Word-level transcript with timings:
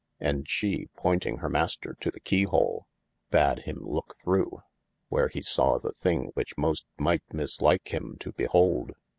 And 0.19 0.49
she 0.49 0.87
pointing 0.95 1.37
hir 1.37 1.49
mayster 1.49 1.93
to 1.99 2.09
the 2.09 2.19
keyhole, 2.19 2.87
bad 3.29 3.59
him 3.65 3.77
looke 3.81 4.15
through, 4.23 4.63
where 5.09 5.27
he 5.27 5.43
sawe 5.43 5.77
the 5.77 5.91
thing 5.93 6.31
which 6.33 6.57
moste 6.57 6.87
mighte 6.99 7.31
mislike 7.33 7.93
him 7.93 8.17
to 8.21 8.31
behold. 8.31 8.93